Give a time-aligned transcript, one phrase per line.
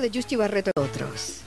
[0.00, 1.40] De Justy Barreto otros.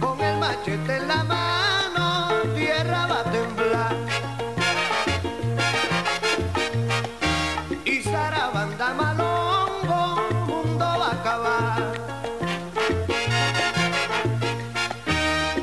[0.00, 3.96] Con el machete en la mano, tierra va a temblar.
[7.84, 11.94] Y Sarabanda Malongo, mundo va a acabar.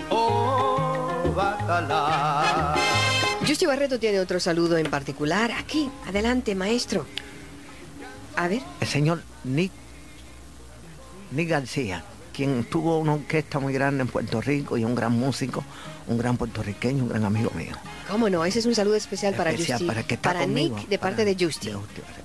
[0.09, 2.75] Oh, bacalao.
[3.47, 5.51] Justy Barreto tiene otro saludo en particular.
[5.51, 7.05] Aquí, adelante, maestro.
[8.35, 9.71] A ver, el señor Nick,
[11.31, 15.63] Nick García, quien tuvo una orquesta muy grande en Puerto Rico y un gran músico,
[16.07, 17.75] un gran puertorriqueño, un gran amigo mío.
[18.09, 19.85] cómo no, ese es un saludo especial para Justy.
[19.85, 22.20] para el que está conmigo, Nick, de para- parte de de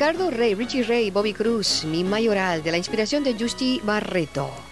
[0.00, 4.69] Ricardo Rey, Richie Ray, Bobby Cruz, Mi Mayoral, de la inspiración de Justy Barreto.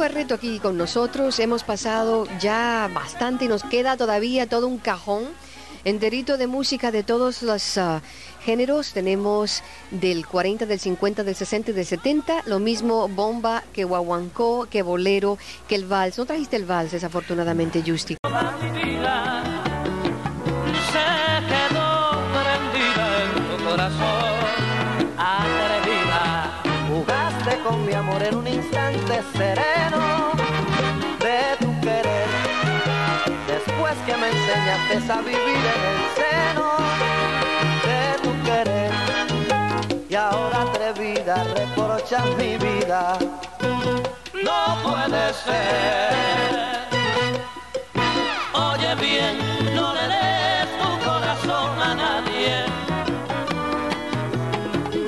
[0.00, 1.38] Barreto aquí con nosotros.
[1.40, 5.24] Hemos pasado ya bastante y nos queda todavía todo un cajón
[5.84, 8.00] enterito de música de todos los ah,
[8.42, 8.94] géneros.
[8.94, 12.44] Tenemos del 40, del 50, del 60 y del 70.
[12.46, 15.36] Lo mismo bomba que guaguancó, que bolero,
[15.68, 16.16] que el vals.
[16.16, 18.16] No trajiste el vals, desafortunadamente, Justy.
[28.10, 30.32] Amor en un instante sereno
[31.18, 32.28] de tu querer.
[33.46, 36.68] Después que me enseñaste a vivir en el seno
[37.88, 38.92] de tu querer.
[40.08, 43.18] Y ahora atrevida reprochas mi vida.
[44.44, 46.10] no puede ser.
[48.52, 49.38] Oye bien,
[49.74, 52.64] no le des tu corazón a nadie.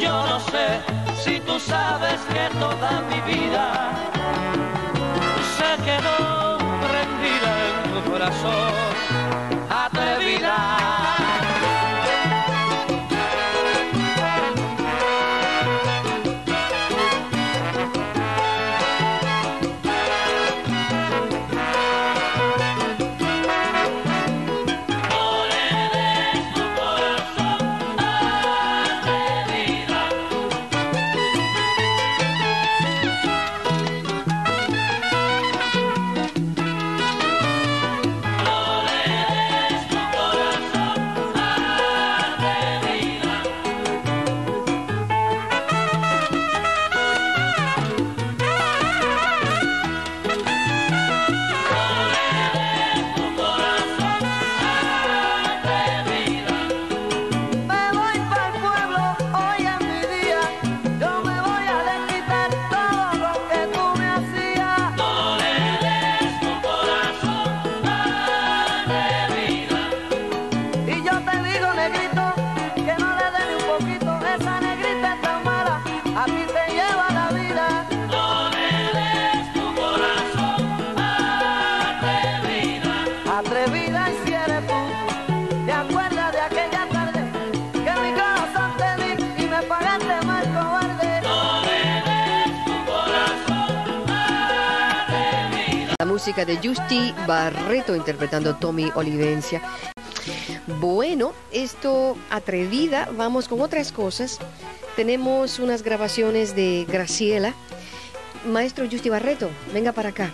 [0.01, 3.93] Yo no sé si tú sabes que toda mi vida
[5.57, 6.59] se quedó
[6.89, 8.82] prendida en tu corazón.
[96.03, 99.63] La música de Justi Barreto interpretando Tommy Olivencia.
[100.81, 104.41] Bueno, esto atrevida, vamos con otras cosas.
[104.97, 107.55] Tenemos unas grabaciones de Graciela.
[108.45, 110.33] Maestro Justi Barreto, venga para acá.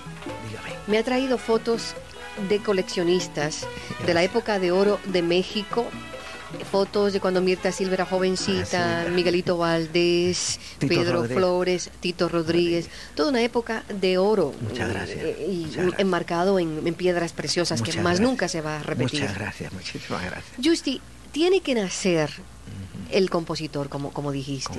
[0.49, 0.71] Dígame.
[0.87, 1.95] Me ha traído fotos
[2.49, 3.67] de coleccionistas
[4.07, 5.85] de la época de oro de México.
[6.69, 9.13] Fotos de cuando Mirta Silva era jovencita, Ah, sí.
[9.13, 11.37] Miguelito Valdés, Tito Pedro Rodríguez.
[11.39, 12.89] Flores, Tito Rodríguez.
[13.15, 14.53] Toda una época de oro.
[14.61, 16.01] Muchas gracias, eh, Y muchas gracias.
[16.01, 18.21] enmarcado en, en piedras preciosas que más gracias.
[18.21, 19.21] nunca se va a repetir.
[19.21, 20.53] Muchas gracias, muchísimas gracias.
[20.63, 21.01] Justi,
[21.33, 22.31] tiene que nacer
[23.11, 24.79] el compositor, como, como dijiste.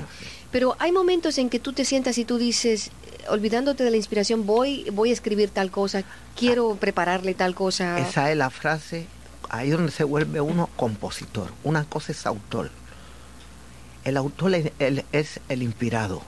[0.51, 3.97] Pero hay momentos en que tú te sientas y tú dices, eh, olvidándote de la
[3.97, 6.03] inspiración, voy, voy a escribir tal cosa,
[6.38, 8.00] quiero prepararle tal cosa.
[8.00, 9.07] Esa es la frase,
[9.50, 11.51] ahí donde se vuelve uno compositor.
[11.63, 12.69] Una cosa es autor.
[14.04, 16.22] El autor es el, es el inspirado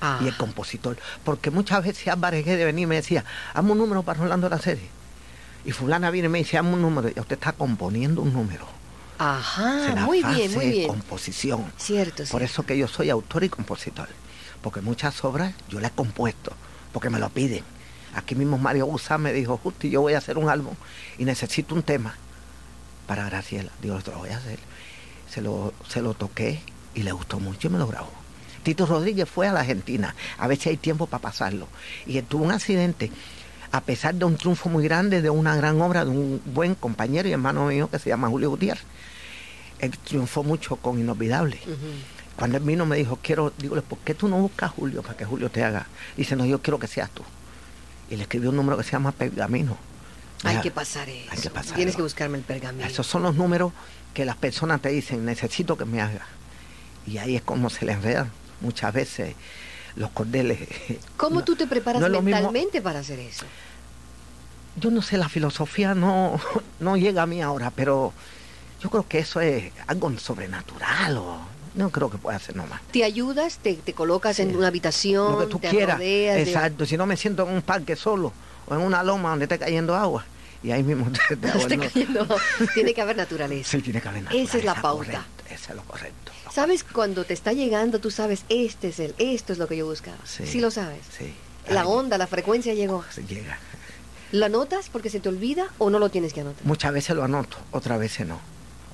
[0.00, 0.20] Ah.
[0.22, 0.96] y el compositor.
[1.24, 4.58] Porque muchas veces Álvarez de venir y me decía, hazme un número para Rolando la
[4.60, 4.88] serie.
[5.64, 7.08] Y fulana viene y me dice, hazme un número.
[7.08, 8.64] Y usted está componiendo un número.
[9.18, 10.88] Ajá, Se la Ah, muy fase bien, muy es bien.
[10.88, 11.72] composición.
[11.76, 14.08] Cierto, Por eso que yo soy autor y compositor.
[14.62, 16.52] Porque muchas obras yo las he compuesto,
[16.92, 17.64] porque me lo piden.
[18.14, 20.74] Aquí mismo Mario Guzán me dijo, Justi, yo voy a hacer un álbum
[21.18, 22.14] y necesito un tema
[23.08, 23.72] para Graciela.
[23.82, 24.60] Digo, lo voy a hacer.
[25.28, 26.60] Se lo, se lo toqué
[26.94, 28.12] y le gustó mucho y me lo grabó.
[28.62, 31.66] Tito Rodríguez fue a la Argentina, a ver si hay tiempo para pasarlo.
[32.06, 33.10] Y tuvo un accidente,
[33.72, 37.28] a pesar de un triunfo muy grande, de una gran obra, de un buen compañero
[37.28, 38.84] y hermano mío que se llama Julio Gutiérrez.
[39.78, 41.60] Él triunfó mucho con Inolvidable.
[42.36, 45.16] Cuando él vino me dijo, quiero, digo, ¿por qué tú no buscas a Julio para
[45.16, 45.86] que Julio te haga?
[46.16, 47.22] Dice, no, yo quiero que seas tú.
[48.10, 49.76] Y le escribió un número que se llama Pergamino.
[50.44, 51.28] Hay Ya, que pasar eso.
[51.30, 51.76] hay que pasarlo.
[51.76, 52.86] Tienes que buscarme el pergamino.
[52.86, 53.72] Esos son los números
[54.14, 56.26] que las personas te dicen, necesito que me haga.
[57.06, 58.30] Y ahí es como se le enredan
[58.60, 59.34] muchas veces
[59.96, 60.58] los cordeles.
[61.16, 63.46] ¿Cómo No, tú te preparas no mentalmente para hacer eso?
[64.76, 66.40] Yo no sé, la filosofía no,
[66.80, 68.12] no llega a mí ahora, pero
[68.80, 71.38] yo creo que eso es algo sobrenatural o
[71.74, 72.80] no creo que pueda hacer nomás.
[72.92, 73.58] ¿Te ayudas?
[73.58, 75.32] ¿Te, te colocas en una habitación?
[75.32, 75.98] lo que tú te quieras.
[75.98, 76.86] de- Exacto.
[76.86, 78.32] Si no me siento en un parque solo
[78.68, 80.24] o en una loma donde esté cayendo agua
[80.62, 81.48] y ahí mismo te, te.
[82.74, 83.70] Tiene que haber naturaleza.
[83.70, 85.04] Sí, tiene que haber Esa es la naturaleza, pauta.
[85.12, 86.32] correcto, Eso es lo correcto.
[86.44, 89.76] lo ¿Sabes cuando te está llegando, tú sabes, este es el, esto es lo que
[89.76, 90.18] yo buscaba?
[90.24, 90.60] Sí, Sí.
[90.60, 91.00] lo sabes.
[91.16, 91.32] Sí.
[91.70, 93.04] La Ahí onda, la frecuencia llegó.
[93.10, 93.58] se llega.
[94.32, 96.64] ¿Lo anotas porque se te olvida o no lo tienes que anotar?
[96.66, 98.38] Muchas veces lo anoto, otras veces no.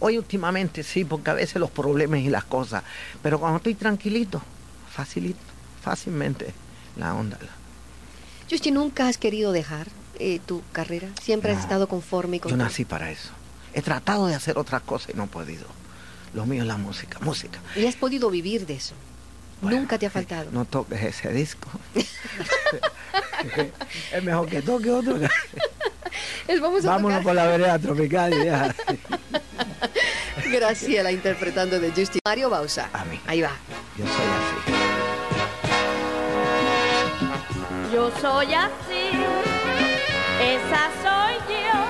[0.01, 2.83] Hoy últimamente sí, porque a veces los problemas y las cosas,
[3.23, 4.43] pero cuando estoy tranquilito,
[4.93, 5.41] facilito,
[5.83, 6.53] fácilmente
[6.97, 7.39] la onda.
[7.41, 7.64] la-
[8.55, 9.89] Justi, ¿nunca has querido dejar
[10.21, 11.09] eh, tu carrera?
[11.21, 13.31] ¿Siempre has estado conforme con Yo nací para eso.
[13.73, 15.67] He tratado de hacer otras cosas y no he podido.
[16.35, 17.59] Lo mío es la música, música.
[17.75, 18.95] Y has podido vivir de eso.
[19.61, 20.53] Bueno, Nunca te ha faltado.
[20.53, 21.69] No toques ese disco.
[24.13, 25.19] es mejor que toque otro.
[26.61, 28.73] Vamos a Vámonos tocar por la vereda tropical y ya.
[30.53, 32.21] Graciela interpretando de Justi.
[32.25, 32.89] Mario Bausa.
[32.93, 33.19] A mí.
[33.27, 33.51] Ahí va.
[33.99, 34.64] Yo soy así.
[37.95, 39.11] Yo soy así,
[40.41, 41.81] esa soy yo.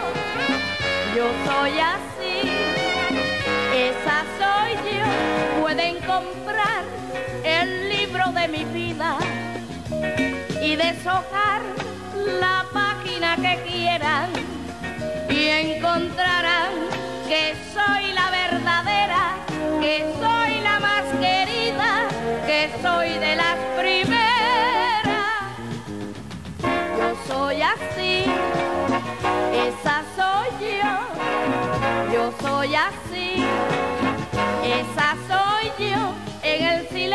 [1.16, 2.50] Yo soy así,
[3.74, 5.62] esa soy yo.
[5.62, 6.84] Pueden comprar
[7.42, 9.16] el libro de mi vida
[10.60, 11.62] y deshojar
[12.38, 14.28] la página que quieran
[15.30, 16.53] y encontrarán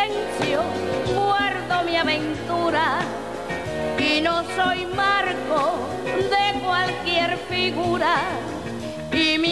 [0.07, 0.61] silencio
[1.13, 2.99] guardo mi aventura.
[3.97, 8.15] Y no soy marco de cualquier figura.
[9.11, 9.48] Y me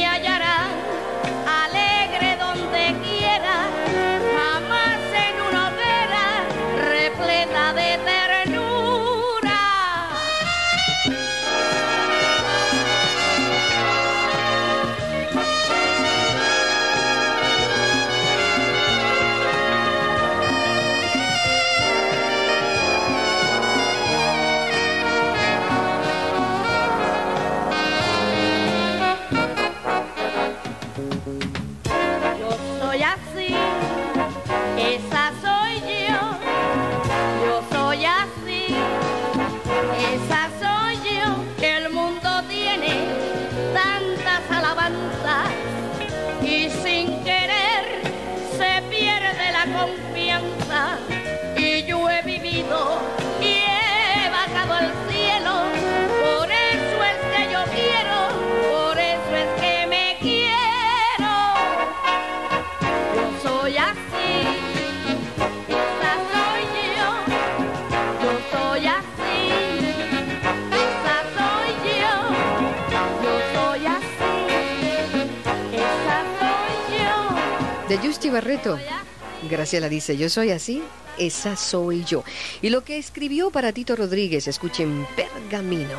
[77.88, 78.78] De Justy Barreto.
[79.50, 80.84] Graciela dice, yo soy así,
[81.18, 82.24] esa soy yo.
[82.62, 85.98] Y lo que escribió para Tito Rodríguez, escuchen Pergamino.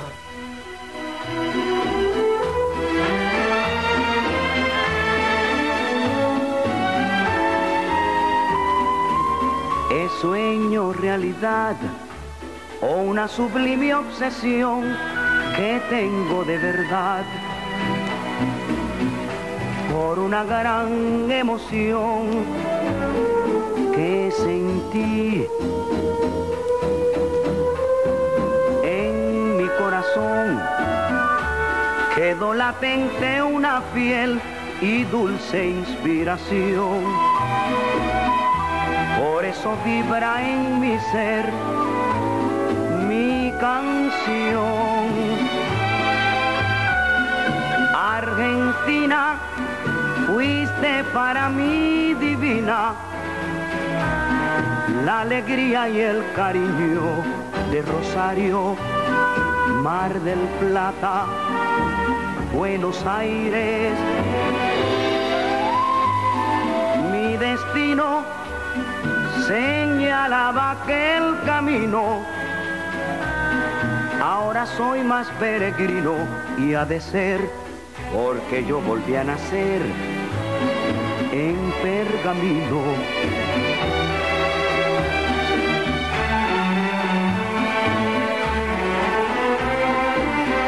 [9.91, 11.77] ¿Es sueño realidad
[12.83, 14.95] o una sublime obsesión
[15.57, 17.25] que tengo de verdad?
[19.99, 22.29] Por una gran emoción
[23.97, 25.45] que sentí
[28.85, 30.61] en mi corazón
[32.15, 34.41] quedó latente una fiel
[34.81, 37.03] y dulce inspiración.
[39.21, 41.45] Por eso vibra en mi ser
[43.09, 45.09] mi canción.
[48.19, 49.39] Argentina,
[50.79, 52.95] fuiste para mí divina.
[55.05, 57.25] La alegría y el cariño
[57.71, 58.77] de Rosario,
[59.83, 61.27] Mar del Plata,
[62.55, 63.93] Buenos Aires.
[67.13, 68.23] Mi destino
[69.47, 72.21] señalaba aquel camino.
[74.23, 76.15] Ahora soy más peregrino
[76.59, 77.41] y ha de ser
[78.13, 79.83] porque yo volví a nacer
[81.33, 82.83] en pergamino.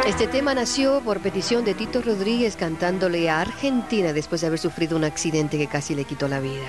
[0.06, 4.96] Este tema nació por petición de Tito Rodríguez cantándole a Argentina después de haber sufrido
[4.96, 6.68] un accidente que casi le quitó la vida.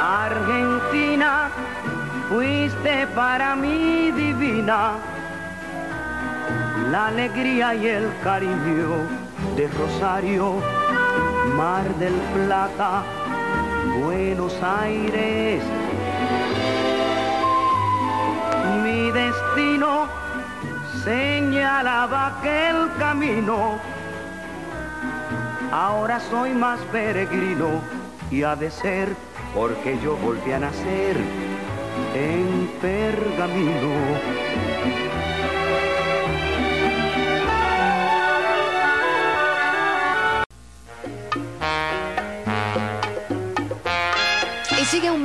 [0.00, 1.50] Argentina,
[2.30, 5.17] fuiste para mí divina.
[6.90, 9.06] La alegría y el cariño
[9.56, 10.54] de Rosario,
[11.54, 13.02] Mar del Plata,
[14.02, 15.62] Buenos Aires.
[18.82, 20.08] Mi destino
[21.04, 23.78] señalaba aquel camino.
[25.70, 27.82] Ahora soy más peregrino
[28.30, 29.14] y ha de ser
[29.54, 31.18] porque yo volví a nacer
[32.14, 35.07] en pergamino.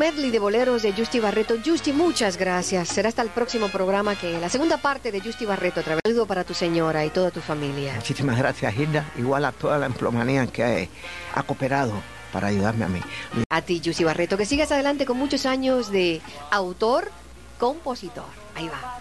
[0.03, 1.55] Medley de boleros de Justy Barreto.
[1.65, 2.89] Justy, muchas gracias.
[2.89, 5.79] Será hasta el próximo programa que la segunda parte de Justy Barreto.
[5.79, 6.01] Otra vez.
[6.03, 7.93] Saludo para tu señora y toda tu familia.
[7.95, 9.09] Muchísimas gracias, Hilda.
[9.17, 10.89] Igual a toda la emplomanía que
[11.33, 11.93] ha, ha cooperado
[12.33, 12.99] para ayudarme a mí.
[13.49, 16.19] A ti, Justy Barreto, que sigas adelante con muchos años de
[16.51, 17.09] autor,
[17.57, 18.25] compositor.
[18.55, 18.99] Ahí va.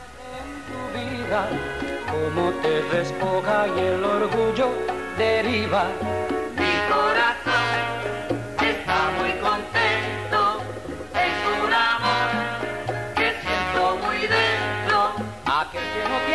[0.69, 1.49] tu vida,
[2.07, 4.69] cómo te despoja y el orgullo
[5.19, 5.89] deriva.
[6.57, 8.02] Mi corazón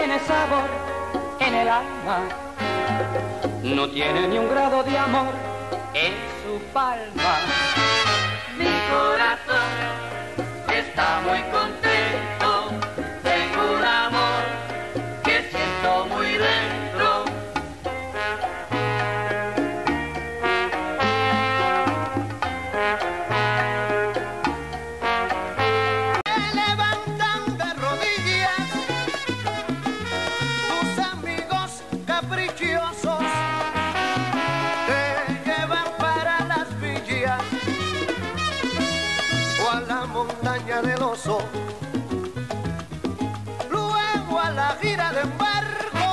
[0.08, 0.70] tiene sabor
[1.42, 2.30] en el alma,
[3.62, 5.34] no tiene ni un grado de amor
[5.94, 7.40] en su palma.
[8.58, 9.68] Mi corazón
[10.74, 11.87] está muy contento,
[43.70, 46.08] luego a la gira de embargo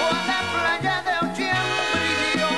[0.00, 2.50] o a la playa de Ochiembrillo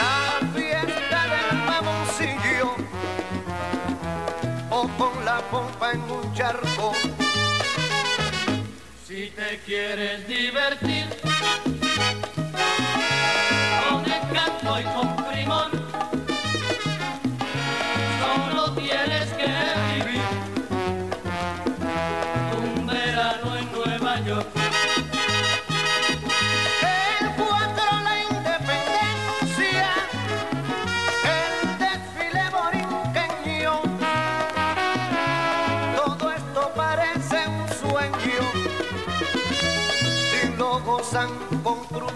[0.00, 0.14] la
[0.54, 2.68] fiesta del mamoncillo
[4.70, 6.92] o con la pompa en un charco.
[9.06, 11.06] Si te quieres divertir
[13.90, 15.70] con el canto y con primor,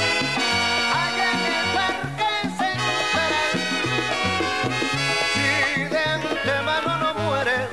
[1.03, 3.33] allá en el parque central.
[5.33, 7.67] Si de antemano no mueres,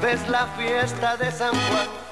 [0.00, 2.09] ves la fiesta de San Juan.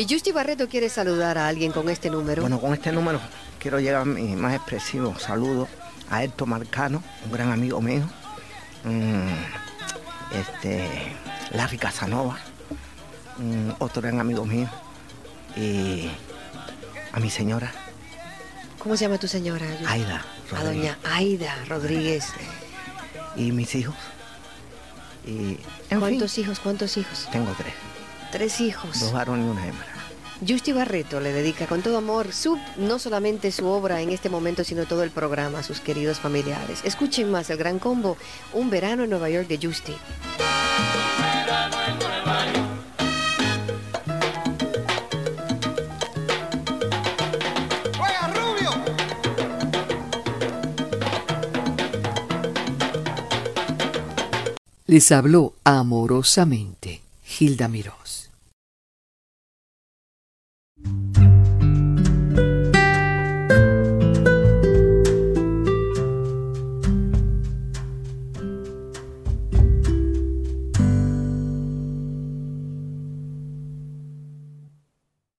[0.00, 2.40] Y Justy Barreto quiere saludar a alguien con este número.
[2.40, 3.20] Bueno, con este número
[3.58, 5.68] quiero llegar mi más expresivo saludo
[6.08, 8.08] a Héctor Marcano, un gran amigo mío.
[8.84, 9.28] Mm,
[10.32, 10.88] este,
[11.50, 12.38] Larry Casanova,
[13.36, 14.70] mm, otro gran amigo mío.
[15.54, 16.08] Y
[17.12, 17.70] a mi señora,
[18.78, 19.66] ¿Cómo se llama tu señora?
[19.86, 20.24] Aida.
[20.50, 20.64] A Rodríguez.
[20.64, 22.24] doña Aida Rodríguez.
[23.36, 23.96] Y mis hijos.
[25.26, 25.58] Y,
[25.90, 26.58] ¿Cuántos fin, hijos?
[26.58, 27.28] ¿Cuántos hijos?
[27.30, 27.74] tengo tres.
[28.32, 28.98] Tres hijos.
[28.98, 29.99] Dos varones y una hembra.
[30.46, 34.64] Justy Barreto le dedica con todo amor su, no solamente su obra en este momento,
[34.64, 36.80] sino todo el programa a sus queridos familiares.
[36.84, 38.16] Escuchen más el gran combo,
[38.54, 39.94] Un verano en Nueva York de Justy.
[47.98, 48.70] ¡Juega Rubio!
[54.86, 57.02] Les habló amorosamente
[57.38, 57.99] Hilda Mirós.